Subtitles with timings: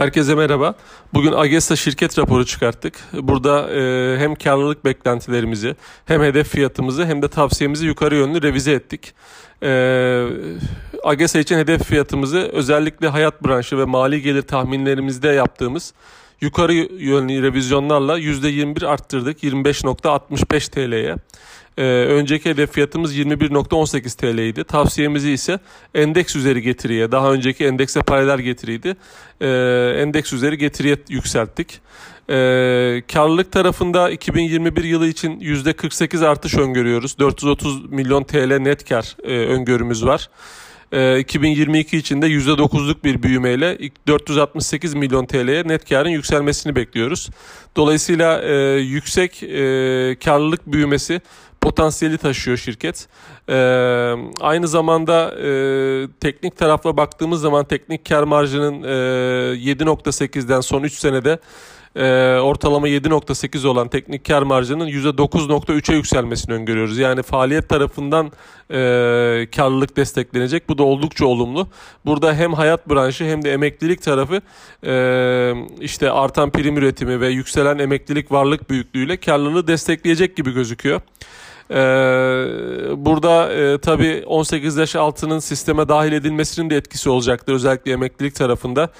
[0.00, 0.74] Herkese merhaba.
[1.14, 2.94] Bugün Agesa şirket raporu çıkarttık.
[3.12, 5.76] Burada e, hem karlılık beklentilerimizi
[6.06, 9.14] hem hedef fiyatımızı hem de tavsiyemizi yukarı yönlü revize ettik.
[9.62, 9.68] E,
[11.04, 15.94] Agesa için hedef fiyatımızı özellikle hayat branşı ve mali gelir tahminlerimizde yaptığımız
[16.40, 21.16] yukarı yönlü revizyonlarla %21 arttırdık 25.65 TL'ye.
[21.78, 24.64] Ee, önceki hedef fiyatımız 21.18 TL idi.
[24.64, 25.58] Tavsiyemizi ise
[25.94, 28.96] endeks üzeri getiriye, daha önceki endekse paralel getiriydi.
[29.40, 29.46] Ee,
[29.98, 31.80] endeks üzeri getiriye yükselttik.
[32.30, 37.18] Ee, karlılık tarafında 2021 yılı için %48 artış öngörüyoruz.
[37.18, 40.28] 430 milyon TL net kar e, öngörümüz var.
[40.92, 47.30] 2022 için de %9'luk bir büyümeyle 468 milyon TL'ye net karın yükselmesini bekliyoruz.
[47.76, 51.20] Dolayısıyla e, yüksek e, karlılık büyümesi
[51.60, 53.08] potansiyeli taşıyor şirket.
[53.48, 53.54] Ee,
[54.40, 55.48] aynı zamanda e,
[56.20, 61.38] teknik tarafla baktığımız zaman teknik kar marjının e, 7.8'den son 3 senede
[61.96, 62.02] e,
[62.40, 66.98] ortalama 7.8 olan teknik kar marjının %9.3'e yükselmesini öngörüyoruz.
[66.98, 68.26] Yani faaliyet tarafından
[68.70, 70.68] e, karlılık desteklenecek.
[70.68, 71.68] Bu da oldukça olumlu.
[72.06, 74.40] Burada hem hayat branşı hem de emeklilik tarafı
[74.86, 74.94] e,
[75.80, 81.00] işte artan prim üretimi ve yükselen emeklilik varlık büyüklüğüyle karlılığı destekleyecek gibi gözüküyor.
[81.70, 81.76] Ee,
[82.96, 88.90] burada e, tabii 18 yaş altının sisteme dahil edilmesinin de etkisi olacaktır özellikle emeklilik tarafında.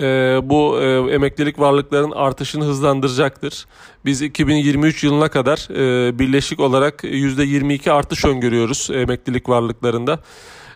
[0.00, 0.04] E,
[0.42, 3.66] bu e, emeklilik varlıkların artışını hızlandıracaktır.
[4.04, 10.20] Biz 2023 yılına kadar e, birleşik olarak %22 artış öngörüyoruz emeklilik varlıklarında.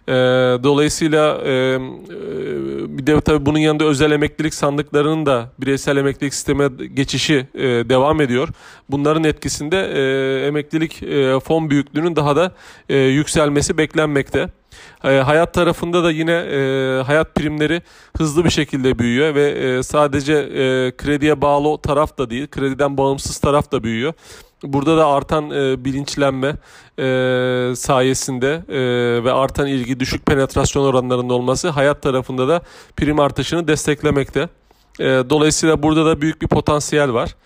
[0.08, 0.12] E,
[0.62, 1.78] dolayısıyla e,
[2.98, 8.20] bir de tabii bunun yanında özel emeklilik sandıklarının da bireysel emeklilik sisteme geçişi e, devam
[8.20, 8.48] ediyor.
[8.88, 12.52] Bunların etkisinde e, emeklilik e, fon büyüklüğünün daha da
[12.88, 14.48] e, yükselmesi beklenmekte.
[15.04, 17.82] E, hayat tarafında da yine e, hayat primleri
[18.16, 23.38] hızlı bir şekilde büyüyor ve e, sadece e, krediye bağlı taraf da değil, krediden bağımsız
[23.38, 24.12] taraf da büyüyor.
[24.62, 26.48] Burada da artan e, bilinçlenme
[26.98, 28.78] e, sayesinde e,
[29.24, 32.62] ve artan ilgi düşük penetrasyon oranlarında olması hayat tarafında da
[32.96, 34.48] prim artışını desteklemekte.
[35.00, 37.36] E, dolayısıyla burada da büyük bir potansiyel var.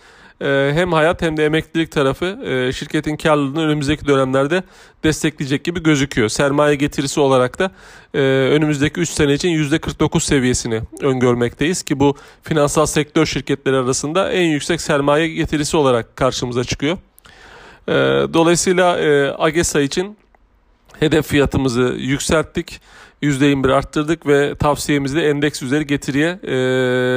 [0.43, 4.63] E, hem hayat hem de emeklilik tarafı e, şirketin karlılığını önümüzdeki dönemlerde
[5.05, 6.29] destekleyecek gibi gözüküyor.
[6.29, 7.71] Sermaye getirisi olarak da
[8.15, 14.47] e, önümüzdeki 3 sene için %49 seviyesini öngörmekteyiz ki bu finansal sektör şirketleri arasında en
[14.47, 16.99] yüksek sermaye getirisi olarak karşımıza çıkıyor.
[18.35, 18.97] Dolayısıyla
[19.39, 20.17] AGESA için
[21.01, 22.81] hedef fiyatımızı yükselttik.
[23.23, 26.57] %21 arttırdık ve tavsiyemizi de endeks üzeri getiriye e,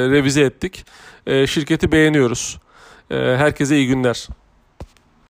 [0.10, 0.86] revize ettik.
[1.28, 2.58] E, şirketi beğeniyoruz.
[3.12, 4.28] Ee, herkese iyi günler.